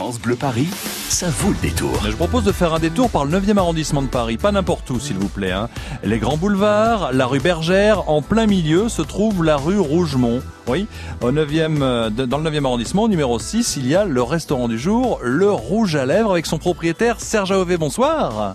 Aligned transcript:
France 0.00 0.18
Bleu 0.18 0.34
Paris, 0.34 0.66
ça 1.10 1.28
vaut 1.28 1.50
le 1.50 1.56
détour. 1.60 1.92
Je 2.08 2.16
propose 2.16 2.44
de 2.44 2.52
faire 2.52 2.72
un 2.72 2.78
détour 2.78 3.10
par 3.10 3.26
le 3.26 3.38
9e 3.38 3.58
arrondissement 3.58 4.00
de 4.00 4.06
Paris, 4.06 4.38
pas 4.38 4.50
n'importe 4.50 4.88
où 4.88 4.98
s'il 4.98 5.18
vous 5.18 5.28
plaît. 5.28 5.52
hein. 5.52 5.68
Les 6.02 6.18
grands 6.18 6.38
boulevards, 6.38 7.12
la 7.12 7.26
rue 7.26 7.38
Bergère, 7.38 8.08
en 8.08 8.22
plein 8.22 8.46
milieu 8.46 8.88
se 8.88 9.02
trouve 9.02 9.44
la 9.44 9.58
rue 9.58 9.78
Rougemont. 9.78 10.40
Oui, 10.68 10.86
au 11.20 11.30
9e, 11.32 11.82
euh, 11.82 12.08
dans 12.08 12.38
le 12.38 12.48
9e 12.50 12.64
arrondissement, 12.64 13.08
numéro 13.08 13.38
6, 13.38 13.76
il 13.76 13.88
y 13.88 13.94
a 13.94 14.06
le 14.06 14.22
restaurant 14.22 14.68
du 14.68 14.78
jour, 14.78 15.20
le 15.22 15.50
Rouge 15.50 15.94
à 15.96 16.06
Lèvres, 16.06 16.30
avec 16.32 16.46
son 16.46 16.56
propriétaire 16.56 17.20
Serge 17.20 17.52
Aové. 17.52 17.76
Bonsoir. 17.76 18.54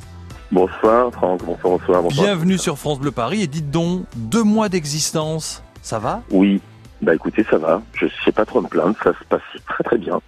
Bonsoir 0.52 1.12
Franck, 1.12 1.46
bonsoir, 1.46 1.78
bonsoir, 1.78 2.02
bonsoir. 2.02 2.26
Bienvenue 2.26 2.58
sur 2.58 2.80
France 2.80 3.00
Bleu 3.00 3.12
Paris 3.12 3.44
et 3.44 3.48
dites 3.48 3.70
donc, 3.70 4.06
deux 4.16 4.44
mois 4.44 4.68
d'existence, 4.68 5.62
ça 5.84 6.00
va? 6.00 6.24
Oui, 6.32 6.60
bah 7.04 7.14
écoutez, 7.14 7.46
ça 7.48 7.60
va. 7.60 7.84
Je 7.94 8.08
sais 8.26 8.32
pas 8.32 8.46
trop 8.46 8.62
me 8.62 8.68
plaindre, 8.68 8.96
ça 9.04 9.12
se 9.12 9.24
passe 9.30 9.42
très 9.68 9.84
très 9.84 9.98
bien. 10.00 10.20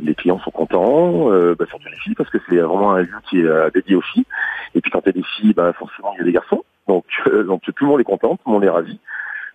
Les 0.00 0.14
clients 0.14 0.38
sont 0.40 0.50
contents, 0.50 1.32
euh, 1.32 1.54
bah, 1.58 1.64
surtout 1.68 1.88
les 1.90 1.98
filles, 1.98 2.14
parce 2.14 2.30
que 2.30 2.38
c'est 2.48 2.56
vraiment 2.56 2.92
un 2.92 3.02
lieu 3.02 3.18
qui 3.28 3.40
est 3.40 3.44
euh, 3.44 3.70
dédié 3.70 3.96
aux 3.96 4.02
filles. 4.02 4.26
Et 4.74 4.80
puis 4.80 4.90
quand 4.90 5.02
il 5.06 5.12
des 5.12 5.22
filles, 5.22 5.54
bah, 5.54 5.72
forcément 5.72 6.12
il 6.14 6.18
y 6.18 6.22
a 6.22 6.24
des 6.24 6.32
garçons. 6.32 6.64
Donc, 6.88 7.04
euh, 7.26 7.44
donc 7.44 7.62
tout 7.62 7.72
le 7.80 7.86
monde 7.86 8.00
est 8.00 8.04
content, 8.04 8.36
tout 8.36 8.48
le 8.48 8.52
monde 8.52 8.64
est 8.64 8.70
ravi. 8.70 8.98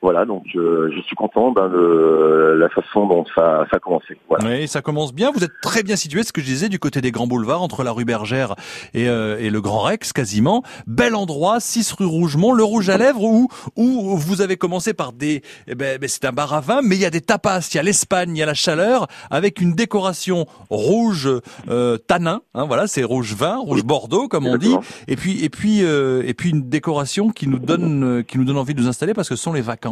Voilà, 0.01 0.25
donc 0.25 0.43
euh, 0.55 0.91
je 0.95 1.01
suis 1.01 1.15
content 1.15 1.51
ben, 1.51 1.69
de 1.69 2.55
la 2.57 2.69
façon 2.69 3.05
dont 3.05 3.23
ça, 3.35 3.65
ça 3.69 3.77
a 3.77 3.79
commencé. 3.79 4.17
Voilà. 4.27 4.45
Oui, 4.45 4.67
ça 4.67 4.81
commence 4.81 5.13
bien. 5.13 5.31
Vous 5.31 5.43
êtes 5.43 5.61
très 5.61 5.83
bien 5.83 5.95
situé, 5.95 6.23
ce 6.23 6.33
que 6.33 6.41
je 6.41 6.45
disais, 6.47 6.69
du 6.69 6.79
côté 6.79 7.01
des 7.01 7.11
grands 7.11 7.27
boulevards, 7.27 7.61
entre 7.61 7.83
la 7.83 7.91
rue 7.91 8.03
Bergère 8.03 8.55
et, 8.95 9.07
euh, 9.07 9.37
et 9.39 9.51
le 9.51 9.61
Grand 9.61 9.81
Rex, 9.81 10.11
quasiment. 10.11 10.63
Bel 10.87 11.13
endroit, 11.13 11.59
6 11.59 11.91
rue 11.93 12.05
Rougemont, 12.05 12.51
le 12.51 12.63
Rouge 12.63 12.89
à 12.89 12.97
Lèvres, 12.97 13.23
où, 13.23 13.47
où 13.75 14.17
vous 14.17 14.41
avez 14.41 14.57
commencé 14.57 14.93
par 14.93 15.13
des... 15.13 15.43
Eh 15.67 15.75
ben, 15.75 15.99
ben, 15.99 16.09
c'est 16.09 16.25
un 16.25 16.31
bar 16.31 16.52
à 16.53 16.61
vin, 16.61 16.81
mais 16.83 16.95
il 16.95 17.02
y 17.02 17.05
a 17.05 17.11
des 17.11 17.21
tapas, 17.21 17.69
il 17.71 17.75
y 17.77 17.79
a 17.79 17.83
l'Espagne, 17.83 18.35
il 18.35 18.39
y 18.39 18.43
a 18.43 18.47
la 18.47 18.55
chaleur, 18.55 19.07
avec 19.29 19.61
une 19.61 19.73
décoration 19.73 20.47
rouge 20.69 21.29
euh, 21.69 21.97
tanin. 21.97 22.41
Hein, 22.55 22.65
voilà, 22.65 22.88
c'est 22.88 23.03
rouge 23.03 23.35
vin, 23.35 23.57
rouge 23.57 23.83
Bordeaux, 23.83 24.27
comme 24.27 24.47
on 24.47 24.57
dit. 24.57 24.75
Et 25.08 25.15
puis, 25.15 25.43
et 25.43 25.49
puis, 25.49 25.83
euh, 25.83 26.23
et 26.25 26.33
puis 26.33 26.49
une 26.49 26.69
décoration 26.69 27.30
qui 27.30 27.47
nous 27.47 27.59
donne, 27.59 28.03
euh, 28.03 28.23
qui 28.23 28.38
nous 28.38 28.45
donne 28.45 28.58
envie 28.58 28.73
de 28.73 28.81
nous 28.81 28.88
installer 28.88 29.13
parce 29.13 29.30
que 29.30 29.36
ce 29.36 29.43
sont 29.43 29.53
les 29.53 29.61
vacances. 29.61 29.91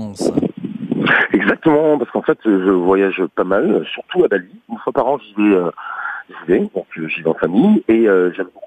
Exactement, 1.33 1.97
parce 1.97 2.11
qu'en 2.11 2.21
fait, 2.21 2.37
je 2.43 2.71
voyage 2.71 3.21
pas 3.35 3.43
mal, 3.43 3.85
surtout 3.91 4.23
à 4.23 4.27
Bali. 4.27 4.49
Une 4.69 4.77
fois 4.77 4.93
par 4.93 5.07
an, 5.07 5.17
j'y 5.17 5.33
vais, 5.35 5.55
euh, 5.55 5.71
vais, 6.47 6.59
donc 6.59 6.87
euh, 6.97 7.07
j'y 7.07 7.21
vais 7.21 7.29
en 7.29 7.33
famille, 7.33 7.83
et 7.87 8.07
euh, 8.07 8.31
j'aime 8.33 8.47
beaucoup 8.53 8.65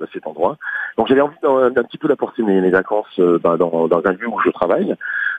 bah, 0.00 0.06
cet 0.12 0.26
endroit. 0.26 0.56
Donc 0.96 1.08
j'avais 1.08 1.20
envie 1.20 1.36
d'un, 1.42 1.82
petit 1.84 1.98
peu 1.98 2.08
d'apporter 2.08 2.42
mes, 2.42 2.70
vacances 2.70 3.20
bah, 3.42 3.56
dans, 3.56 3.88
un 4.04 4.12
lieu 4.12 4.28
où 4.28 4.40
je 4.44 4.50
travaille, 4.50 4.94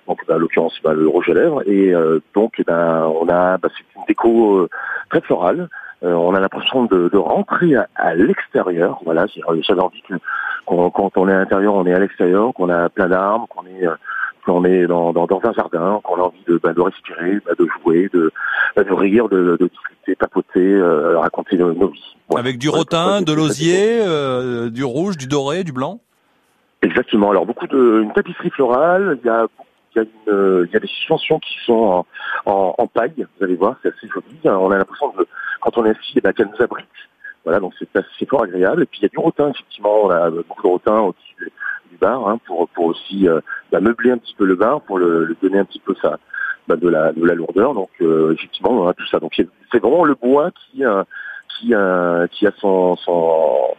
donc 0.08 0.20
bah, 0.28 0.36
en 0.36 0.38
l'occurrence 0.38 0.80
bah, 0.84 0.94
le 0.94 1.08
Rouge 1.08 1.30
à 1.30 1.34
Lèvres, 1.34 1.68
et 1.68 1.94
donc 2.36 2.54
eh 2.60 2.64
ben, 2.64 3.12
on 3.20 3.28
a, 3.30 3.58
c'est 3.64 3.98
une 3.98 4.06
déco 4.08 4.68
très 5.10 5.22
florale. 5.22 5.68
On 6.02 6.34
a 6.34 6.40
l'impression 6.40 6.86
de, 6.86 7.18
rentrer 7.18 7.76
à, 7.96 8.14
l'extérieur. 8.14 9.00
Voilà, 9.04 9.26
j'avais 9.62 9.82
envie 9.82 10.02
que 10.04 10.14
qu'on- 10.66 10.92
quand 10.92 11.18
on 11.18 11.28
est 11.28 11.34
à 11.34 11.40
l'intérieur, 11.40 11.74
on 11.74 11.86
est 11.86 11.94
à 11.94 12.00
l'extérieur, 12.00 12.54
qu'on 12.54 12.70
a 12.70 12.88
plein 12.90 13.08
d'arbres, 13.08 13.48
qu'on 13.50 13.66
est 13.66 13.86
qu'on 14.50 14.66
est 14.66 14.88
dans, 14.88 15.14
dans, 15.14 15.28
dans 15.28 15.42
un 15.44 15.54
jardin, 15.54 16.02
qu'on 16.04 16.16
a 16.16 16.24
envie 16.24 16.44
de, 16.48 16.60
bah, 16.62 16.74
de 16.74 16.82
respirer, 16.82 17.40
bah, 17.46 17.54
de 17.58 17.68
jouer, 17.82 18.10
de, 18.12 18.32
bah, 18.76 18.84
de 18.84 18.94
rire, 18.94 19.30
de, 19.30 19.58
de 19.60 19.68
discuter, 19.68 20.16
papoter, 20.16 20.74
euh, 20.74 21.20
raconter 21.20 21.58
nos, 21.58 21.74
nos 21.74 21.90
vies. 21.90 22.16
Avec 22.36 22.58
du 22.58 22.70
rotin, 22.70 23.22
de 23.22 23.34
l'osier, 23.34 24.00
euh, 24.02 24.70
du 24.70 24.84
rouge, 24.84 25.18
du 25.18 25.28
doré, 25.28 25.64
du 25.64 25.72
blanc? 25.72 26.00
Exactement. 26.82 27.30
Alors 27.32 27.46
beaucoup 27.46 27.68
de 27.68 28.02
une 28.02 28.14
tapisserie 28.14 28.50
florale. 28.52 29.20
Il 29.24 29.28
y 29.28 29.30
a 29.30 29.46
il 29.96 29.98
y 29.98 30.02
a, 30.02 30.04
une, 30.04 30.34
euh, 30.34 30.66
il 30.68 30.74
y 30.74 30.78
a 30.78 30.80
des 30.80 30.88
suspensions 30.88 31.40
qui 31.40 31.56
sont 31.66 31.74
en, 31.74 32.06
en, 32.46 32.76
en 32.78 32.88
paille. 32.88 33.14
Vous 33.18 33.44
allez 33.44 33.56
voir, 33.56 33.76
c'est 33.82 33.90
assez 33.90 34.08
joli. 34.08 34.40
On 34.46 34.72
a 34.72 34.78
l'impression 34.78 35.12
de 35.18 35.28
quand 35.62 35.78
on 35.78 35.86
est 35.86 35.90
assis, 35.90 36.14
eh 36.16 36.22
ben, 36.22 36.32
qu'elle 36.32 36.48
nous 36.48 36.64
abrite. 36.64 36.88
Voilà, 37.44 37.60
donc 37.60 37.74
c'est 37.80 37.94
assez 37.96 38.26
fort 38.26 38.44
agréable. 38.44 38.84
Et 38.84 38.86
puis 38.86 39.00
il 39.00 39.04
y 39.04 39.06
a 39.08 39.10
du 39.10 39.18
rotin, 39.18 39.50
effectivement. 39.50 40.06
On 40.06 40.10
a 40.10 40.30
beaucoup 40.30 40.62
de 40.64 40.68
rotin 40.68 41.00
au-dessus 41.00 41.52
bar 42.00 42.28
hein, 42.28 42.40
pour 42.46 42.68
aussi 42.78 43.28
euh, 43.28 43.40
bah, 43.72 43.80
meubler 43.80 44.12
un 44.12 44.18
petit 44.18 44.36
peu 44.36 44.46
le 44.46 44.56
bar, 44.56 44.82
pour 44.82 44.98
le, 45.00 45.36
donner 45.42 45.60
un 45.60 45.66
petit 45.66 45.80
peu 45.80 45.94
sa 46.02 46.18
bah, 46.68 46.76
de 46.76 46.88
la 46.90 47.12
de 47.14 47.26
la 47.26 47.36
lourdeur. 47.36 47.74
Donc 47.74 47.90
euh, 48.02 48.34
effectivement, 48.34 48.72
on 48.72 48.88
a 48.88 48.94
tout 48.94 49.06
ça. 49.08 49.20
Donc 49.20 49.34
c'est 49.36 49.80
vraiment 49.80 50.06
le 50.06 50.16
bois 50.16 50.52
qui 50.52 50.84
qui 51.58 51.68
qui 51.68 52.48
a 52.48 52.52
son 52.60 52.96
son 52.98 53.76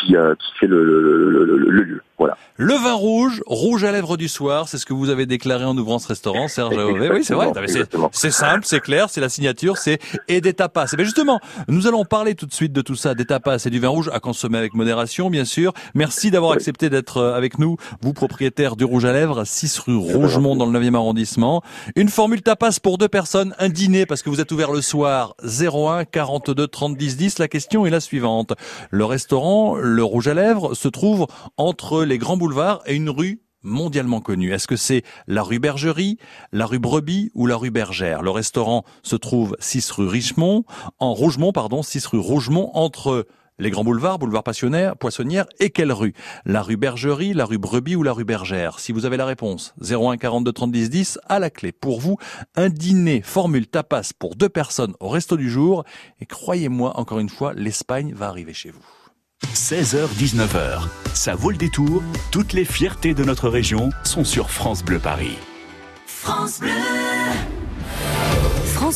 qui 0.00 0.16
euh, 0.16 0.34
fait 0.60 0.66
le, 0.66 0.84
le- 0.84 1.56
le 1.56 1.82
lieu. 1.82 2.02
Voilà. 2.18 2.36
Le 2.56 2.72
vin 2.74 2.94
rouge, 2.94 3.42
rouge 3.46 3.84
à 3.84 3.92
lèvres 3.92 4.16
du 4.16 4.28
soir, 4.28 4.68
c'est 4.68 4.78
ce 4.78 4.86
que 4.86 4.94
vous 4.94 5.10
avez 5.10 5.26
déclaré 5.26 5.64
en 5.64 5.76
ouvrant 5.76 5.98
ce 5.98 6.08
restaurant, 6.08 6.48
Serge 6.48 6.76
Aové. 6.78 7.10
Oui, 7.10 7.22
c'est 7.24 7.34
vrai. 7.34 7.52
Mais 7.60 7.66
C'est 8.12 8.30
simple, 8.30 8.62
c'est 8.64 8.80
clair, 8.80 9.10
c'est 9.10 9.20
la 9.20 9.28
signature, 9.28 9.76
c'est 9.76 9.98
et 10.28 10.40
des 10.40 10.54
tapas. 10.54 10.86
Et 10.92 10.96
bien 10.96 11.04
justement, 11.04 11.40
nous 11.68 11.86
allons 11.86 12.04
parler 12.04 12.34
tout 12.34 12.46
de 12.46 12.54
suite 12.54 12.72
de 12.72 12.80
tout 12.80 12.94
ça, 12.94 13.14
des 13.14 13.26
tapas 13.26 13.58
et 13.66 13.70
du 13.70 13.78
vin 13.80 13.88
rouge 13.88 14.10
à 14.12 14.20
consommer 14.20 14.56
avec 14.58 14.74
modération, 14.74 15.28
bien 15.28 15.44
sûr. 15.44 15.72
Merci 15.94 16.30
d'avoir 16.30 16.52
Oui. 16.52 16.56
accepté 16.56 16.88
d'être 16.88 17.18
euh, 17.18 17.34
avec 17.36 17.58
nous, 17.58 17.76
vous 18.00 18.12
propriétaire 18.14 18.76
du 18.76 18.84
rouge 18.84 19.04
à 19.04 19.12
lèvres, 19.12 19.44
6 19.44 19.78
rue 19.80 19.96
Rougemont 19.96 20.56
dans 20.56 20.66
le 20.66 20.78
9e 20.78 20.94
arrondissement. 20.94 21.62
Une 21.96 22.08
formule 22.08 22.40
tapas 22.42 22.78
pour 22.82 22.96
deux 22.98 23.08
personnes, 23.08 23.54
un 23.58 23.68
dîner 23.68 24.06
parce 24.06 24.22
que 24.22 24.30
vous 24.30 24.40
êtes 24.40 24.52
ouvert 24.52 24.72
le 24.72 24.80
soir, 24.80 25.34
01 25.44 26.04
42 26.04 26.66
30 26.66 26.96
10 26.96 27.16
10. 27.16 27.38
La 27.38 27.48
question 27.48 27.84
est 27.86 27.90
la 27.90 28.00
suivante. 28.00 28.54
Le 28.90 29.04
restaurant, 29.04 29.74
le 29.76 30.02
rouge 30.02 30.28
à 30.28 30.34
lèvres, 30.34 30.74
se 30.74 30.88
trouve 30.88 31.26
entre 31.56 32.04
les 32.04 32.15
grands 32.18 32.36
boulevards 32.36 32.82
et 32.86 32.94
une 32.94 33.10
rue 33.10 33.42
mondialement 33.62 34.20
connue. 34.20 34.52
Est-ce 34.52 34.66
que 34.66 34.76
c'est 34.76 35.02
la 35.26 35.42
rue 35.42 35.58
Bergerie, 35.58 36.18
la 36.52 36.66
rue 36.66 36.78
Brebis 36.78 37.30
ou 37.34 37.46
la 37.46 37.56
rue 37.56 37.70
Bergère? 37.70 38.22
Le 38.22 38.30
restaurant 38.30 38.84
se 39.02 39.16
trouve 39.16 39.56
6 39.58 39.90
rue 39.90 40.08
Richemont, 40.08 40.64
en 40.98 41.12
Rougemont, 41.12 41.52
pardon, 41.52 41.82
6 41.82 42.06
rue 42.06 42.18
Rougemont, 42.18 42.70
entre 42.74 43.26
les 43.58 43.70
grands 43.70 43.84
boulevards, 43.84 44.18
boulevard 44.18 44.42
Passionnaire, 44.42 44.96
Poissonnière 44.96 45.46
et 45.60 45.70
quelle 45.70 45.92
rue? 45.92 46.12
La 46.44 46.62
rue 46.62 46.76
Bergerie, 46.76 47.32
la 47.32 47.46
rue 47.46 47.58
Brebis 47.58 47.96
ou 47.96 48.02
la 48.02 48.12
rue 48.12 48.24
Bergère? 48.24 48.78
Si 48.78 48.92
vous 48.92 49.06
avez 49.06 49.16
la 49.16 49.24
réponse, 49.24 49.74
01 49.80 50.18
42 50.18 50.52
30 50.52 50.72
10 50.72 50.90
10 50.90 51.18
à 51.26 51.38
la 51.38 51.50
clé. 51.50 51.72
Pour 51.72 52.00
vous, 52.00 52.18
un 52.54 52.68
dîner 52.68 53.22
formule 53.22 53.66
tapas 53.66 54.12
pour 54.18 54.36
deux 54.36 54.50
personnes 54.50 54.94
au 55.00 55.08
resto 55.08 55.36
du 55.36 55.50
jour. 55.50 55.84
Et 56.20 56.26
croyez-moi, 56.26 56.98
encore 56.98 57.18
une 57.18 57.30
fois, 57.30 57.54
l'Espagne 57.54 58.12
va 58.14 58.28
arriver 58.28 58.52
chez 58.52 58.70
vous. 58.70 58.84
16h-19h, 59.56 60.86
ça 61.12 61.34
vaut 61.34 61.50
le 61.50 61.56
détour. 61.56 62.02
Toutes 62.30 62.52
les 62.52 62.64
fiertés 62.64 63.14
de 63.14 63.24
notre 63.24 63.48
région 63.48 63.90
sont 64.04 64.22
sur 64.22 64.50
France 64.50 64.84
Bleu 64.84 64.98
Paris. 64.98 65.36
France 66.06 66.60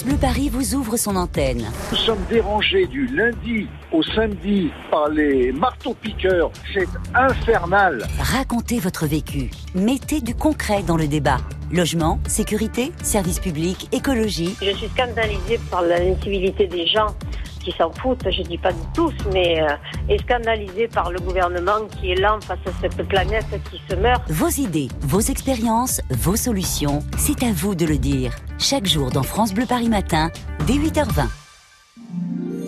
Bleu 0.05 0.17
Paris 0.17 0.49
vous 0.49 0.75
ouvre 0.75 0.97
son 0.97 1.17
antenne. 1.17 1.65
Nous 1.91 1.97
sommes 1.97 2.25
dérangés 2.31 2.87
du 2.87 3.07
lundi 3.07 3.67
au 3.91 4.03
samedi 4.03 4.71
par 4.91 5.09
les 5.09 5.51
marteaux-piqueurs. 5.51 6.53
C'est 6.73 6.89
infernal. 7.15 8.07
Racontez 8.21 8.79
votre 8.79 9.07
vécu. 9.07 9.51
Mettez 9.75 10.21
du 10.21 10.35
concret 10.35 10.83
dans 10.83 10.97
le 10.97 11.09
débat. 11.09 11.39
Logement, 11.73 12.21
sécurité, 12.29 12.93
services 13.03 13.41
publics, 13.41 13.89
écologie. 13.93 14.57
Je 14.61 14.77
suis 14.77 14.89
scandalisée 14.89 15.59
par 15.71 15.83
l'incivilité 15.83 16.67
des 16.67 16.87
gens 16.87 17.15
qui 17.61 17.73
s'en 17.73 17.93
foutent, 17.93 18.29
je 18.31 18.43
dis 18.43 18.59
pas 18.59 18.73
de 18.73 18.79
tous, 18.95 19.15
mais 19.33 19.63
euh, 19.63 19.69
et 20.09 20.19
scandalisée 20.19 20.89
par 20.89 21.11
le 21.11 21.21
gouvernement 21.21 21.87
qui 21.99 22.13
est 22.13 22.21
lent 22.21 22.41
face 22.41 22.59
à 22.67 22.71
cette 22.81 23.07
planète 23.09 23.47
qui 23.71 23.81
se 23.89 23.95
meurt. 23.97 24.23
Vos 24.31 24.49
idées, 24.49 24.89
vos 25.03 25.21
expériences, 25.21 26.01
vos 26.11 26.37
solutions, 26.37 27.01
c'est 27.17 27.43
à 27.43 27.53
vous 27.53 27.75
de 27.75 27.87
le 27.87 27.99
dire. 27.99 28.33
Chaque 28.59 28.87
jour 28.87 29.11
dans 29.11 29.23
France 29.23 29.55
Bleu 29.55 29.67
Paris 29.67 29.89
Matin, 29.89 30.31
dès 30.67 30.75
8h20. 30.75 31.29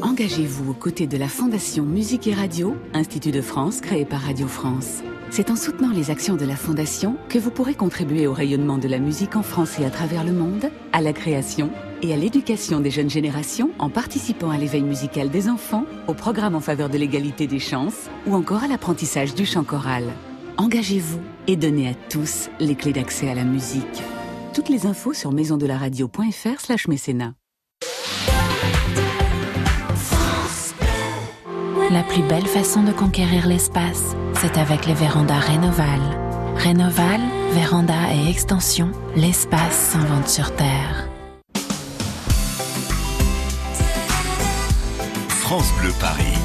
Engagez-vous 0.03 0.73
aux 0.73 0.75
côtés 0.75 1.07
de 1.07 1.17
la 1.17 1.29
Fondation 1.29 1.85
Musique 1.85 2.27
et 2.27 2.35
Radio, 2.35 2.77
Institut 2.93 3.31
de 3.31 3.41
France 3.41 3.81
créé 3.81 4.05
par 4.05 4.21
Radio 4.21 4.49
France. 4.49 5.03
C'est 5.31 5.51
en 5.51 5.57
soutenant 5.57 5.93
les 5.93 6.11
actions 6.11 6.35
de 6.35 6.45
la 6.45 6.57
Fondation 6.57 7.17
que 7.29 7.39
vous 7.39 7.51
pourrez 7.51 7.75
contribuer 7.75 8.27
au 8.27 8.33
rayonnement 8.33 8.79
de 8.79 8.89
la 8.89 8.99
musique 8.99 9.37
en 9.37 9.43
France 9.43 9.79
et 9.79 9.87
à 9.87 9.91
travers 9.91 10.25
le 10.25 10.33
monde, 10.33 10.71
à 10.93 11.01
la 11.01 11.13
création 11.13 11.71
et 12.03 12.13
à 12.13 12.17
l'éducation 12.17 12.81
des 12.81 12.91
jeunes 12.91 13.09
générations 13.09 13.71
en 13.79 13.89
participant 13.89 14.51
à 14.51 14.59
l'éveil 14.59 14.83
musical 14.83 15.31
des 15.31 15.49
enfants, 15.49 15.85
au 16.09 16.15
programme 16.15 16.55
en 16.55 16.61
faveur 16.61 16.89
de 16.89 16.99
l'égalité 16.99 17.47
des 17.47 17.61
chances 17.61 18.11
ou 18.27 18.35
encore 18.35 18.65
à 18.65 18.69
l'apprentissage 18.69 19.35
du 19.35 19.47
chant 19.47 19.65
choral. 19.65 20.05
Engagez-vous 20.59 21.21
et 21.47 21.57
donnez 21.57 21.89
à 21.89 21.95
tous 21.95 22.51
les 22.61 22.75
clés 22.75 22.93
d'accès 22.93 23.31
à 23.31 23.35
la 23.35 23.45
musique. 23.45 24.03
Toutes 24.53 24.69
les 24.69 24.87
infos 24.87 25.15
sur 25.15 25.33
maisondelaradio.fr 25.33 26.61
slash 26.61 26.89
mécénat. 26.89 27.35
La 31.91 32.03
plus 32.03 32.23
belle 32.23 32.47
façon 32.47 32.83
de 32.83 32.93
conquérir 32.93 33.47
l'espace, 33.47 34.17
c'est 34.41 34.57
avec 34.57 34.87
les 34.87 34.95
vérandas 34.95 35.41
Rénoval. 35.41 36.01
Rénoval, 36.57 37.21
véranda 37.53 38.15
et 38.15 38.31
extension, 38.31 38.91
l'espace 39.15 39.91
s'invente 39.93 40.29
sur 40.29 40.55
Terre. 40.57 41.12
France 45.53 45.71
Bleu 45.83 45.93
Paris. 46.01 46.39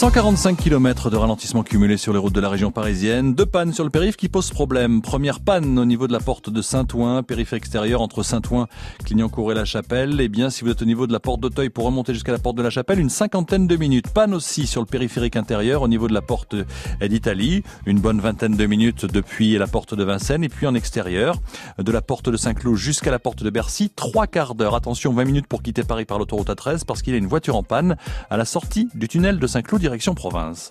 145 0.00 0.56
km 0.56 1.10
de 1.10 1.16
ralentissement 1.18 1.62
cumulé 1.62 1.98
sur 1.98 2.14
les 2.14 2.18
routes 2.18 2.32
de 2.32 2.40
la 2.40 2.48
région 2.48 2.70
parisienne. 2.70 3.34
Deux 3.34 3.44
pannes 3.44 3.74
sur 3.74 3.84
le 3.84 3.90
périph' 3.90 4.16
qui 4.16 4.30
posent 4.30 4.48
problème. 4.48 5.02
Première 5.02 5.40
panne 5.40 5.78
au 5.78 5.84
niveau 5.84 6.06
de 6.06 6.12
la 6.14 6.20
porte 6.20 6.48
de 6.48 6.62
Saint-Ouen, 6.62 7.22
périph' 7.22 7.52
extérieur 7.52 8.00
entre 8.00 8.22
Saint-Ouen, 8.22 8.66
Clignancourt 9.04 9.52
et 9.52 9.54
La 9.54 9.66
Chapelle. 9.66 10.18
Eh 10.18 10.28
bien, 10.30 10.48
si 10.48 10.64
vous 10.64 10.70
êtes 10.70 10.80
au 10.80 10.86
niveau 10.86 11.06
de 11.06 11.12
la 11.12 11.20
porte 11.20 11.40
d'Auteuil 11.40 11.68
pour 11.68 11.84
remonter 11.84 12.14
jusqu'à 12.14 12.32
la 12.32 12.38
porte 12.38 12.56
de 12.56 12.62
La 12.62 12.70
Chapelle, 12.70 12.98
une 12.98 13.10
cinquantaine 13.10 13.66
de 13.66 13.76
minutes. 13.76 14.08
Panne 14.08 14.32
aussi 14.32 14.66
sur 14.66 14.80
le 14.80 14.86
périphérique 14.86 15.36
intérieur 15.36 15.82
au 15.82 15.88
niveau 15.88 16.08
de 16.08 16.14
la 16.14 16.22
porte 16.22 16.56
d'Italie. 17.02 17.62
Une 17.84 18.00
bonne 18.00 18.22
vingtaine 18.22 18.56
de 18.56 18.64
minutes 18.64 19.04
depuis 19.04 19.58
la 19.58 19.66
porte 19.66 19.92
de 19.94 20.02
Vincennes 20.02 20.44
et 20.44 20.48
puis 20.48 20.66
en 20.66 20.74
extérieur 20.74 21.36
de 21.78 21.92
la 21.92 22.00
porte 22.00 22.30
de 22.30 22.38
Saint-Cloud 22.38 22.76
jusqu'à 22.76 23.10
la 23.10 23.18
porte 23.18 23.42
de 23.42 23.50
Bercy. 23.50 23.90
Trois 23.94 24.26
quarts 24.26 24.54
d'heure. 24.54 24.76
Attention, 24.76 25.12
20 25.12 25.24
minutes 25.26 25.46
pour 25.46 25.62
quitter 25.62 25.84
Paris 25.84 26.06
par 26.06 26.18
l'autoroute 26.18 26.48
A13 26.48 26.86
parce 26.86 27.02
qu'il 27.02 27.12
y 27.12 27.16
a 27.16 27.18
une 27.18 27.26
voiture 27.26 27.56
en 27.56 27.62
panne 27.62 27.98
à 28.30 28.38
la 28.38 28.46
sortie 28.46 28.88
du 28.94 29.06
tunnel 29.06 29.38
de 29.38 29.46
Saint-Cloud 29.46 29.89
direction 29.90 30.14
province. 30.14 30.70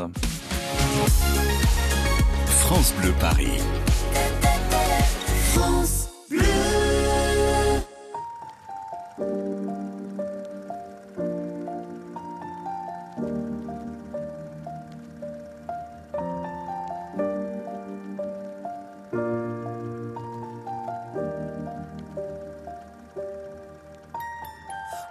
France 2.64 2.92
Bleu 2.94 3.12
Paris. 3.20 3.62
France 5.54 6.08
Bleu. 6.30 6.40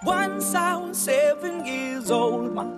Once 0.02 0.54
I 0.54 0.76
was 0.76 0.96
seven 0.96 1.66
years 1.66 2.10
old, 2.10 2.54
my 2.54 2.77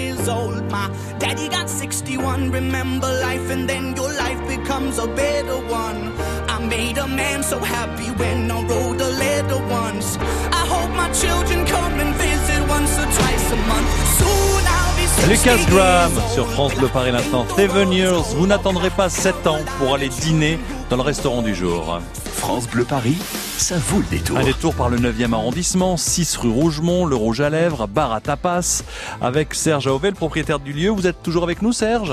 years 0.21 0.29
old. 0.29 0.71
My 0.71 0.89
daddy 1.19 1.47
got 1.49 1.69
61. 1.69 2.51
Remember 2.51 3.07
life, 3.21 3.49
and 3.49 3.67
then 3.69 3.95
your 3.95 4.11
life 4.13 4.41
becomes 4.47 4.99
a 4.99 5.07
better 5.07 5.57
one. 5.69 6.13
I 6.47 6.59
made 6.59 6.97
a 6.97 7.07
man 7.07 7.43
so 7.43 7.59
happy 7.59 8.09
when 8.19 8.51
I 8.51 8.61
wrote 8.67 9.01
a 9.01 9.09
letter 9.09 9.59
once. 9.69 10.17
I 10.51 10.63
hope 10.73 10.91
my 10.95 11.09
children 11.11 11.65
come 11.65 11.99
and 11.99 12.13
visit 12.15 12.61
once 12.69 12.97
or 12.97 13.07
twice 13.17 13.51
a 13.51 13.59
month. 13.71 13.91
Soon 14.19 14.63
I'll 14.75 14.95
be 14.97 15.05
60 15.07 15.29
Lucas 15.29 15.69
Graham 15.69 16.11
sur. 16.33 16.47
France 16.47 16.75
Bleu 16.75 16.89
Paris 16.89 17.11
maintenant. 17.11 17.45
Seven 17.55 17.91
years, 17.91 18.35
vous 18.35 18.47
n'attendrez 18.47 18.89
pas 18.89 19.09
7 19.09 19.47
ans 19.47 19.59
pour 19.77 19.93
aller 19.93 20.09
dîner 20.09 20.59
dans 20.89 20.97
le 20.97 21.03
restaurant 21.03 21.41
du 21.41 21.55
jour. 21.55 21.99
France 22.41 22.67
Bleu 22.67 22.85
Paris, 22.85 23.17
ça 23.21 23.75
vaut 23.77 23.99
le 23.99 24.17
détour. 24.17 24.35
Un 24.39 24.43
détour 24.43 24.73
par 24.73 24.89
le 24.89 24.97
9e 24.97 25.31
arrondissement, 25.31 25.95
6 25.95 26.37
rue 26.37 26.49
Rougemont, 26.49 27.05
le 27.05 27.15
Rouge 27.15 27.39
à 27.39 27.51
Lèvres, 27.51 27.85
bar 27.87 28.11
à 28.13 28.19
tapas, 28.19 28.81
avec 29.21 29.53
Serge 29.53 29.85
Aovel, 29.85 30.15
propriétaire 30.15 30.57
du 30.57 30.73
lieu. 30.73 30.89
Vous 30.89 31.05
êtes 31.05 31.21
toujours 31.21 31.43
avec 31.43 31.61
nous, 31.61 31.71
Serge? 31.71 32.11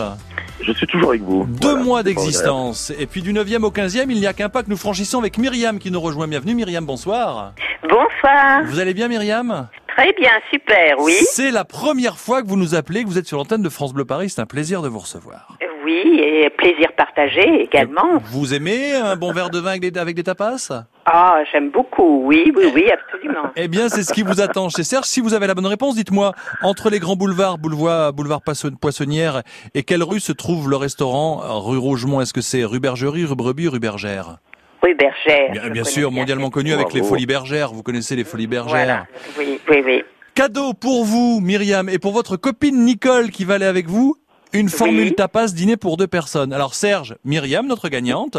Je 0.60 0.70
suis 0.72 0.86
toujours 0.86 1.08
avec 1.08 1.22
vous. 1.22 1.46
Deux 1.46 1.70
Voilà, 1.70 1.82
mois 1.82 2.02
d'existence. 2.02 2.92
Et 2.98 3.06
puis 3.06 3.22
du 3.22 3.32
9e 3.32 3.62
au 3.62 3.70
15e, 3.70 4.04
il 4.10 4.20
n'y 4.20 4.26
a 4.26 4.34
qu'un 4.34 4.50
pas 4.50 4.62
que 4.62 4.68
nous 4.68 4.76
franchissons 4.76 5.18
avec 5.18 5.38
Myriam 5.38 5.78
qui 5.78 5.90
nous 5.90 6.00
rejoint. 6.00 6.28
Bienvenue 6.28 6.54
Myriam, 6.54 6.84
bonsoir. 6.84 7.54
Bonsoir. 7.84 8.64
Vous 8.66 8.80
allez 8.80 8.92
bien 8.92 9.08
Myriam? 9.08 9.68
Très 9.96 10.12
bien, 10.12 10.32
super, 10.52 10.96
oui. 10.98 11.14
C'est 11.32 11.50
la 11.50 11.64
première 11.64 12.18
fois 12.18 12.42
que 12.42 12.48
vous 12.48 12.56
nous 12.58 12.74
appelez, 12.74 13.02
que 13.02 13.08
vous 13.08 13.16
êtes 13.16 13.26
sur 13.26 13.38
l'antenne 13.38 13.62
de 13.62 13.68
France 13.70 13.94
Bleu 13.94 14.04
Paris. 14.04 14.28
C'est 14.28 14.42
un 14.42 14.46
plaisir 14.46 14.82
de 14.82 14.88
vous 14.88 14.98
recevoir. 15.00 15.56
Oui, 15.88 16.20
et 16.20 16.50
plaisir 16.50 16.92
partagé 16.96 17.62
également. 17.62 18.18
Vous 18.30 18.52
aimez 18.52 18.94
un 18.94 19.16
bon 19.16 19.32
verre 19.32 19.48
de 19.48 19.58
vin 19.58 19.70
avec 19.70 19.80
des, 19.80 19.98
avec 19.98 20.14
des 20.14 20.22
tapas? 20.22 20.68
Ah, 21.06 21.38
j'aime 21.50 21.70
beaucoup, 21.70 22.26
oui, 22.26 22.52
oui, 22.54 22.64
oui, 22.74 22.84
absolument. 22.90 23.48
Eh 23.56 23.68
bien, 23.68 23.88
c'est 23.88 24.02
ce 24.02 24.12
qui 24.12 24.22
vous 24.22 24.42
attend 24.42 24.68
chez 24.68 24.82
Serge. 24.82 25.06
Si 25.06 25.22
vous 25.22 25.32
avez 25.32 25.46
la 25.46 25.54
bonne 25.54 25.66
réponse, 25.66 25.94
dites-moi, 25.94 26.32
entre 26.62 26.90
les 26.90 26.98
grands 26.98 27.16
boulevards, 27.16 27.56
boulevard, 27.56 28.12
boulevard 28.12 28.42
Poisson- 28.42 28.76
Poissonnière, 28.78 29.42
et 29.74 29.82
quelle 29.82 30.02
rue 30.02 30.20
se 30.20 30.32
trouve 30.32 30.68
le 30.68 30.76
restaurant 30.76 31.42
euh, 31.42 31.54
Rue 31.54 31.78
Rougemont? 31.78 32.20
Est-ce 32.20 32.34
que 32.34 32.42
c'est 32.42 32.64
rue 32.64 32.80
Bergerie, 32.80 33.24
rue 33.24 33.34
Brebis, 33.34 33.68
rue 33.68 33.80
Bergère? 33.80 34.36
Oui, 34.82 34.94
Bergère. 34.94 35.70
Bien, 35.72 35.84
sûr, 35.84 36.12
mondialement 36.12 36.50
connu 36.50 36.74
avec 36.74 36.92
les. 36.92 37.02
Folies 37.02 37.24
Bergères. 37.24 37.72
Vous 37.72 37.82
connaissez 37.82 38.14
les 38.14 38.24
Folies 38.24 38.46
Bergères. 38.46 38.74
Voilà, 38.74 39.06
oui, 39.38 39.58
oui, 39.70 39.82
oui. 39.86 40.04
Cadeau 40.34 40.74
pour 40.74 41.06
vous, 41.06 41.40
Myriam, 41.40 41.88
et 41.88 41.98
pour 41.98 42.12
votre 42.12 42.36
copine 42.36 42.84
Nicole 42.84 43.30
qui 43.30 43.46
va 43.46 43.54
aller 43.54 43.64
avec 43.64 43.88
vous. 43.88 44.16
Une 44.52 44.68
formule 44.68 45.14
tapas 45.14 45.48
dîner 45.54 45.76
pour 45.76 45.96
deux 45.96 46.06
personnes. 46.06 46.52
Alors 46.52 46.74
Serge, 46.74 47.16
Myriam, 47.24 47.66
notre 47.66 47.88
gagnante. 47.88 48.38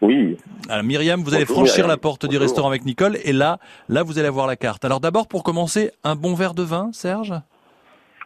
Oui. 0.00 0.36
Alors 0.68 0.84
Myriam, 0.84 1.22
vous 1.22 1.34
allez 1.34 1.44
franchir 1.44 1.78
Myriam. 1.78 1.88
la 1.90 1.96
porte 1.96 2.26
du 2.26 2.38
restaurant 2.38 2.68
avec 2.68 2.84
Nicole 2.84 3.16
et 3.24 3.32
là, 3.32 3.58
là 3.88 4.04
vous 4.04 4.18
allez 4.18 4.28
avoir 4.28 4.46
la 4.46 4.54
carte. 4.56 4.84
Alors 4.84 5.00
d'abord 5.00 5.26
pour 5.26 5.42
commencer, 5.42 5.90
un 6.04 6.14
bon 6.14 6.34
verre 6.34 6.54
de 6.54 6.62
vin, 6.62 6.90
Serge? 6.92 7.34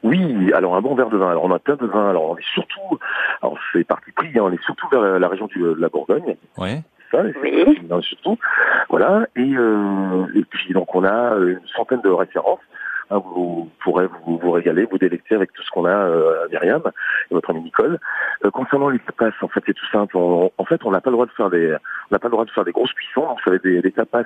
Oui, 0.02 0.52
alors 0.52 0.74
un 0.76 0.82
bon 0.82 0.94
verre 0.94 1.08
de 1.08 1.16
vin. 1.16 1.30
Alors 1.30 1.44
on 1.44 1.50
a 1.52 1.58
plein 1.58 1.76
de 1.76 1.86
vins. 1.86 2.10
Alors 2.10 2.24
on 2.30 2.36
est 2.36 2.44
surtout, 2.52 2.98
alors 3.40 3.56
c'est 3.72 3.84
parti 3.84 4.10
pris, 4.12 4.28
hein, 4.36 4.42
on 4.42 4.52
est 4.52 4.62
surtout 4.64 4.86
vers 4.90 5.00
la, 5.00 5.18
la 5.18 5.28
région 5.28 5.46
du- 5.46 5.60
de 5.60 5.76
la 5.78 5.88
Bourgogne. 5.88 6.36
Ouais. 6.58 6.82
ça, 7.10 7.22
Oui. 7.42 7.78
surtout. 8.02 8.36
Voilà. 8.90 9.26
Et, 9.36 9.40
euh, 9.56 10.26
et 10.34 10.42
puis 10.44 10.74
donc 10.74 10.94
on 10.94 11.04
a 11.04 11.36
une 11.38 11.60
centaine 11.74 12.02
de 12.02 12.10
références. 12.10 12.60
Hein, 13.12 13.22
vous 13.24 13.68
pourrez 13.84 14.06
vous, 14.24 14.38
vous 14.38 14.50
régaler, 14.52 14.86
vous 14.90 14.96
délecter 14.96 15.34
avec 15.34 15.52
tout 15.52 15.62
ce 15.62 15.70
qu'on 15.70 15.84
a, 15.84 15.90
euh, 15.90 16.44
à 16.44 16.48
Myriam 16.48 16.82
et 17.30 17.34
votre 17.34 17.50
ami 17.50 17.60
Nicole. 17.60 17.98
Euh, 18.44 18.50
concernant 18.50 18.88
les 18.88 18.98
tapas, 19.00 19.30
en 19.42 19.48
fait, 19.48 19.62
c'est 19.66 19.74
tout 19.74 19.86
simple. 19.92 20.16
On- 20.16 20.50
en 20.56 20.64
fait, 20.64 20.80
on 20.84 20.90
n'a 20.90 21.00
pas 21.02 21.10
le 21.10 21.16
droit 21.16 21.26
de 21.26 21.30
faire 21.32 21.50
des, 21.50 21.72
on 21.74 22.14
n'a 22.14 22.18
pas 22.18 22.28
le 22.28 22.32
droit 22.32 22.46
de 22.46 22.50
faire 22.50 22.64
des 22.64 22.72
grosses 22.72 22.92
cuissons. 22.94 23.26
Donc, 23.26 23.40
ça 23.44 23.50
va 23.50 23.56
être 23.56 23.64
des, 23.64 23.82
des 23.82 23.92
tapas 23.92 24.22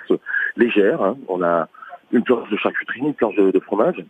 légères. 0.57 1.03
hein. 1.03 1.17
On 1.29 1.43
a 1.43 1.67
une 2.13 2.23
planche 2.23 2.49
de 2.51 2.57
charcuterie, 2.57 3.01
une 3.01 3.15
planche 3.15 3.35
de, 3.37 3.51
de 3.51 3.61
fromage. 3.61 4.05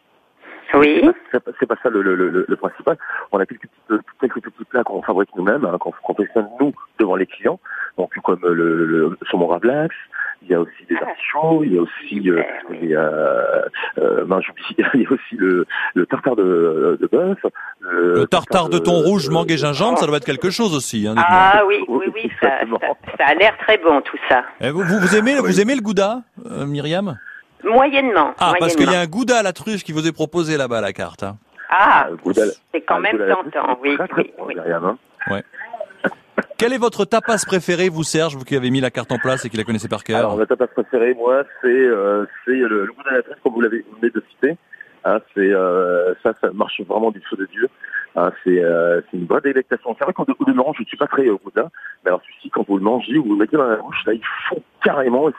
Oui. 0.75 1.01
C'est 1.33 1.41
pas, 1.43 1.53
pas 1.53 1.77
ça 1.83 1.89
le, 1.91 2.03
le, 2.03 2.15
le, 2.17 2.45
le 2.47 2.57
principal. 2.57 2.99
On 3.33 3.39
a 3.39 3.47
quelques 3.47 3.63
petits, 3.63 3.81
euh, 3.93 3.99
quelques 4.21 4.41
petits 4.43 4.65
plats 4.65 4.83
qu'on 4.85 5.01
fabrique 5.01 5.31
nous-mêmes, 5.37 5.65
hein, 5.65 5.79
qu'on 5.79 5.93
fait 6.15 6.29
nous 6.61 6.75
devant 6.99 7.17
les 7.17 7.27
clients. 7.27 7.61
Donc 7.97 8.13
comme 8.23 8.41
le, 8.43 8.53
le, 8.53 8.85
le 8.85 9.19
saumon 9.31 9.47
ravlax, 9.47 9.95
il 10.43 10.49
y 10.49 10.55
a 10.55 10.61
aussi 10.61 10.85
des 10.89 10.97
artichauts, 10.97 11.63
il 11.65 11.75
y 11.75 11.79
a 11.79 11.83
aussi 11.83 12.31
euh, 12.31 12.43
il 12.71 12.91
y 12.91 12.95
a, 12.95 13.01
euh, 13.99 14.25
ben, 14.25 14.41
il 14.79 15.03
y 15.03 15.07
a 15.07 15.13
aussi 15.13 15.37
le, 15.37 15.67
le 15.95 16.07
tartare 16.07 16.37
de, 16.37 16.99
de 17.01 17.07
bœuf. 17.07 17.39
Le 17.81 18.25
tartare 18.27 18.69
de 18.69 18.79
thon 18.79 19.01
rouge, 19.01 19.29
mangue 19.29 19.51
et 19.51 19.57
gingembre, 19.57 19.99
ça 19.99 20.07
doit 20.07 20.19
être 20.19 20.25
quelque 20.25 20.51
chose 20.51 20.75
aussi. 20.75 21.07
Hein. 21.07 21.15
Ah 21.17 21.63
oui, 21.67 21.85
oui, 21.89 22.07
oui, 22.15 22.31
ça, 22.41 22.61
ça, 22.61 22.89
ça 23.19 23.25
a 23.27 23.35
l'air 23.35 23.57
très 23.59 23.79
bon 23.79 24.01
tout 24.03 24.19
ça. 24.29 24.43
Eh, 24.61 24.71
vous, 24.71 24.83
vous, 24.83 24.99
vous 24.99 25.17
aimez, 25.17 25.37
vous 25.39 25.61
aimez 25.61 25.75
le 25.75 25.83
gouda, 25.83 26.23
euh, 26.51 26.67
Myriam? 26.67 27.19
Moyennement. 27.65 28.35
Ah, 28.39 28.53
parce 28.61 28.77
qu'il 28.77 28.91
y 28.91 28.95
a 28.95 29.01
un 29.01 29.07
gouda 29.07 29.39
à 29.39 29.43
la 29.43 29.53
truffe 29.53 29.83
qui 29.83 29.93
vous 29.93 30.07
est 30.07 30.13
proposé 30.13 30.57
là-bas 30.57 30.79
à 30.79 30.83
la 30.83 30.93
carte. 30.93 31.23
hein. 31.23 31.37
Ah, 31.69 32.07
c'est 32.73 32.83
quand 32.83 32.97
ah, 32.97 33.01
même 33.01 33.19
tentant, 33.19 33.79
oui. 33.83 33.97
Très, 33.97 34.07
très 34.09 34.23
oui, 34.23 34.33
bon, 34.39 34.45
oui. 34.47 34.55
Myriam, 34.55 34.85
hein. 34.85 34.99
Ouais. 35.29 35.43
Quel 36.59 36.73
est 36.73 36.79
votre 36.79 37.05
tapas 37.05 37.45
préféré, 37.47 37.91
vous 37.91 38.03
Serge, 38.03 38.35
vous 38.35 38.45
qui 38.45 38.57
avez 38.57 38.71
mis 38.71 38.81
la 38.81 38.91
carte 38.91 39.13
en 39.13 39.19
place 39.19 39.45
et 39.45 39.51
qui 39.51 39.59
la 39.59 39.65
connaissez 39.65 39.89
par 39.89 40.03
cœur 40.03 40.19
Alors, 40.21 40.39
ma 40.39 40.47
tapas 40.47 40.69
préférée, 40.69 41.13
moi, 41.13 41.43
c'est 41.61 41.69
euh, 41.69 42.25
le, 42.47 42.87
le 42.87 42.93
goût 42.93 43.03
de 43.03 43.15
la 43.15 43.23
truffe, 43.23 43.37
comme 43.43 43.53
vous 43.53 43.61
l'avez 43.61 43.85
vous 44.01 44.09
de 44.09 44.23
citer. 44.31 44.57
Hein, 45.05 45.21
c'est 45.35 45.53
euh, 45.53 46.15
ça, 46.23 46.33
ça 46.41 46.51
marche 46.55 46.81
vraiment 46.81 47.11
du 47.11 47.21
feu 47.29 47.37
de 47.37 47.45
Dieu. 47.53 47.69
Hein, 48.17 48.33
c'est 48.43 48.65
euh, 48.65 49.03
une 49.13 49.27
vraie 49.27 49.43
délectation. 49.43 49.95
C'est 49.99 50.05
vrai 50.05 50.15
qu'au 50.15 50.25
au 50.25 50.45
demeurant, 50.47 50.73
je 50.73 50.83
ne 50.83 50.87
suis 50.87 50.97
pas 50.97 51.07
très 51.07 51.29
au 51.29 51.39
boudin, 51.39 51.71
mais 52.03 52.09
alors 52.09 52.23
celui-ci, 52.23 52.49
quand 52.49 52.67
vous 52.67 52.79
le 52.79 52.83
mangez, 52.83 53.19
vous 53.19 53.33
le 53.33 53.37
mettez 53.37 53.59
dans 53.59 53.69
la 53.69 53.77
bouche, 53.77 54.03
là, 54.07 54.15
il 54.15 54.23
fond 54.49 54.63
carrément, 54.83 55.29
et 55.29 55.35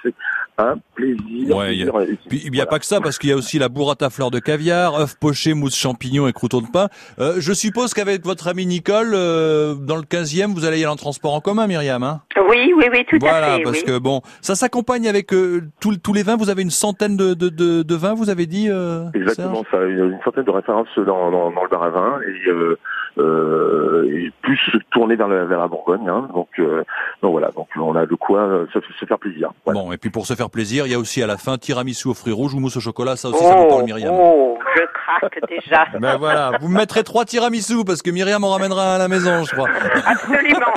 un 0.59 0.75
plaisir. 0.95 1.55
Ouais, 1.55 1.75
il 1.77 1.87
a- 1.89 1.91
Puis 2.29 2.49
n'y 2.51 2.61
a 2.61 2.65
pas 2.65 2.79
que 2.79 2.85
ça, 2.85 2.99
parce 2.99 3.17
qu'il 3.19 3.29
y 3.29 3.33
a 3.33 3.35
aussi 3.35 3.59
la 3.59 3.69
burrata 3.69 4.09
fleur 4.09 4.31
de 4.31 4.39
caviar, 4.39 4.99
œufs 4.99 5.15
pochés, 5.19 5.53
mousse 5.53 5.75
champignon 5.75 6.27
et 6.27 6.33
croûtons 6.33 6.61
de 6.61 6.67
pain. 6.67 6.87
Euh, 7.19 7.35
je 7.37 7.53
suppose 7.53 7.93
qu'avec 7.93 8.25
votre 8.25 8.47
ami 8.47 8.65
Nicole, 8.65 9.11
euh, 9.13 9.75
dans 9.75 9.95
le 9.97 10.01
15e, 10.01 10.53
vous 10.53 10.65
allez 10.65 10.77
y 10.79 10.83
aller 10.83 10.91
en 10.91 10.95
transport 10.95 11.33
en 11.35 11.41
commun, 11.41 11.67
Myriam. 11.67 12.01
Hein? 12.03 12.21
Oui, 12.49 12.73
oui, 12.75 12.85
oui, 12.91 13.05
tout 13.09 13.17
voilà, 13.19 13.53
à 13.53 13.57
fait. 13.57 13.63
parce 13.63 13.77
oui. 13.79 13.83
que 13.85 13.99
bon, 13.99 14.21
ça 14.41 14.55
s'accompagne 14.55 15.07
avec 15.07 15.33
euh, 15.33 15.61
tous 15.79 15.95
tous 15.97 16.13
les 16.13 16.23
vins. 16.23 16.37
Vous 16.37 16.49
avez 16.49 16.61
une 16.63 16.71
centaine 16.71 17.17
de, 17.17 17.33
de, 17.33 17.49
de, 17.49 17.83
de 17.83 17.95
vins, 17.95 18.13
vous 18.15 18.29
avez 18.29 18.45
dit 18.47 18.67
euh, 18.69 19.05
Exactement, 19.13 19.63
ça, 19.69 19.83
une, 19.83 20.11
une 20.13 20.19
centaine 20.23 20.43
de 20.45 20.51
références 20.51 20.87
dans, 20.97 21.29
dans, 21.31 21.51
dans 21.51 21.63
le 21.63 21.69
bar 21.69 21.83
à 21.83 21.89
vin 21.89 22.19
et, 22.25 22.49
euh, 22.49 22.77
euh, 23.19 24.03
et 24.11 24.31
plus 24.41 24.59
tourné 24.91 25.15
vers, 25.15 25.27
le, 25.27 25.45
vers 25.45 25.59
la 25.59 25.67
Bourgogne. 25.67 26.07
Hein, 26.07 26.29
donc, 26.33 26.47
euh, 26.59 26.83
donc 27.21 27.31
voilà, 27.31 27.49
donc 27.55 27.67
on 27.75 27.95
a 27.95 28.05
de 28.05 28.15
quoi 28.15 28.39
euh, 28.41 28.65
se, 28.73 28.79
se 28.99 29.05
faire 29.05 29.19
plaisir. 29.19 29.51
Voilà. 29.65 29.81
Bon, 29.81 29.91
et 29.91 29.97
puis 29.97 30.09
pour 30.09 30.25
se 30.25 30.33
faire 30.33 30.46
plaisir, 30.49 30.85
il 30.85 30.91
y 30.91 30.95
a 30.95 30.99
aussi 30.99 31.21
à 31.23 31.27
la 31.27 31.37
fin 31.37 31.57
tiramisu 31.57 32.07
aux 32.09 32.13
fruits 32.13 32.33
rouges 32.33 32.53
ou 32.53 32.59
mousse 32.59 32.77
au 32.77 32.79
chocolat. 32.79 33.15
Ça 33.15 33.29
aussi, 33.29 33.43
ça 33.43 33.55
vous 33.55 33.67
parle, 33.67 33.83
Myriam. 33.85 34.13
oh, 34.13 34.57
je 34.75 34.81
craque 34.93 35.39
déjà. 35.49 35.85
Ben 35.99 36.17
voilà, 36.17 36.51
vous 36.61 36.67
me 36.67 36.77
mettrez 36.77 37.03
trois 37.03 37.25
tiramisu 37.25 37.83
parce 37.85 38.01
que 38.01 38.11
Myriam 38.11 38.43
en 38.43 38.49
ramènera 38.51 38.95
à 38.95 38.97
la 38.97 39.07
maison, 39.07 39.43
je 39.43 39.51
crois. 39.55 39.69
Absolument. 40.05 40.73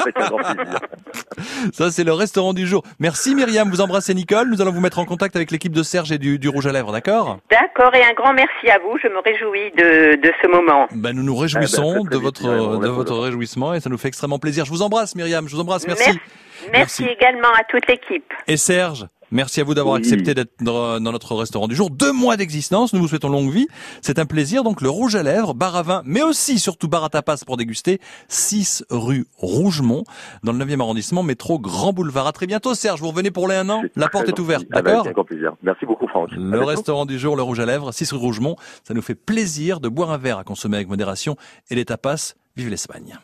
Ça, 1.73 1.91
c'est 1.91 2.05
le 2.05 2.13
restaurant 2.13 2.53
du 2.53 2.67
jour. 2.67 2.83
Merci 2.99 3.35
Myriam, 3.35 3.69
vous 3.71 3.81
embrassez 3.81 4.15
Nicole. 4.15 4.49
Nous 4.51 4.61
allons 4.63 4.73
vous 4.73 4.81
mettre 4.81 4.99
en 4.99 5.05
contact 5.05 5.37
avec 5.37 5.51
l'équipe 5.51 5.73
de 5.73 5.83
Serge 5.83 6.13
et 6.13 6.19
du, 6.19 6.39
du 6.39 6.49
Rouge 6.49 6.67
à 6.67 6.73
Lèvres, 6.73 6.93
d'accord? 6.93 7.39
D'accord, 7.51 7.95
et 7.95 8.03
un 8.03 8.13
grand 8.15 8.33
merci 8.33 8.69
à 8.71 8.79
vous. 8.79 8.99
Je 9.03 9.09
me 9.09 9.19
réjouis 9.21 9.71
de, 9.77 10.21
de 10.21 10.33
ce 10.43 10.49
moment. 10.49 10.87
ben, 10.93 11.15
Nous 11.15 11.23
nous 11.23 11.37
réjouissons 11.37 11.97
Eh 12.01 12.05
ben, 12.05 12.11
de 12.11 12.17
votre, 12.17 12.43
de 12.79 12.87
a 12.87 12.91
votre 12.91 13.17
réjouissement 13.19 13.75
et 13.75 13.81
ça 13.81 13.91
nous 13.91 13.99
fait 13.99 14.09
extrêmement 14.09 14.39
plaisir. 14.39 14.65
Je 14.65 14.71
vous 14.71 14.83
embrasse 14.83 15.15
Myriam, 15.15 15.49
je 15.49 15.55
vous 15.55 15.61
embrasse, 15.61 15.87
merci. 15.87 16.05
Merci, 16.07 16.21
également 16.65 17.49
à 17.49 17.65
toute 17.69 17.87
l'équipe. 17.89 18.25
Et 18.47 18.57
Serge, 18.57 19.07
merci 19.31 19.61
à 19.61 19.65
vous 19.65 19.75
d'avoir 19.75 19.95
Oui. 19.95 20.01
accepté 20.01 20.35
d'être 20.35 20.53
dans 20.61 20.99
notre 21.01 21.35
restaurant 21.35 21.69
du 21.69 21.75
jour. 21.75 21.91
Deux 21.91 22.13
mois 22.13 22.37
d'existence, 22.37 22.93
nous 22.93 23.01
vous 23.01 23.09
souhaitons 23.09 23.29
longue 23.29 23.51
vie. 23.51 23.67
C'est 24.03 24.19
un 24.19 24.27
plaisir, 24.27 24.63
donc 24.65 24.81
le 24.81 24.91
rouge 24.91 25.17
à 25.17 25.23
lèvres, 25.23 25.55
bar 25.55 25.77
à 25.77 25.83
vin, 25.83 26.03
mais 26.05 26.23
aussi 26.23 26.59
surtout 26.59 26.89
bar 26.89 27.05
à 27.05 27.09
tapas 27.09 27.39
pour 27.47 27.57
déguster. 27.57 28.01
6 28.29 28.85
rue 28.91 29.27
Rougemont, 29.37 30.05
dans 30.43 30.53
le 30.53 30.65
9e 30.65 30.81
arrondissement, 30.81 31.23
métro 31.23 31.59
Grand 31.59 31.93
Boulevard. 31.93 32.27
À 32.27 32.33
très 32.33 32.47
bientôt 32.47 32.75
Serge, 32.75 33.01
vous 33.01 33.09
revenez 33.09 33.31
pour 33.31 33.49
les 33.49 33.55
un 33.57 33.69
an. 33.71 33.83
La 33.97 34.09
porte 34.09 34.29
est 34.29 34.39
ouverte, 34.39 34.65
Ah 34.73 34.77
bah, 34.77 34.83
d'accord 34.83 35.01
Avec 35.01 35.11
un 35.11 35.15
grand 35.15 35.25
plaisir. 35.25 35.53
Merci 35.63 35.87
beaucoup, 35.87 36.07
Franck. 36.09 36.33
À 36.33 36.37
Le 36.37 36.51
bientôt. 36.51 36.67
restaurant 36.67 37.07
du 37.07 37.19
jour, 37.19 37.37
le 37.37 37.43
rouge 37.43 37.61
à 37.61 37.67
lèvres, 37.67 37.93
6 37.93 38.13
rue 38.13 38.19
Rougemont. 38.19 38.57
Ça 38.85 38.95
nous 38.95 39.03
fait 39.03 39.15
plaisir 39.15 39.81
de 39.81 39.89
boire 39.89 40.11
un 40.11 40.19
verre 40.19 40.39
à 40.39 40.45
consommer 40.45 40.77
avec 40.77 40.89
modération 40.89 41.37
et 41.71 41.75
les 41.75 41.85
tapas. 41.85 42.35
Vive 42.57 42.69
l'Espagne. 42.69 43.17